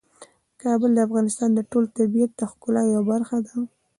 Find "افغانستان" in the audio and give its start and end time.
1.07-1.49